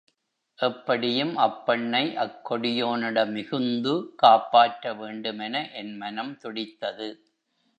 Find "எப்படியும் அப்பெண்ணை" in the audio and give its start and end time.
0.59-2.01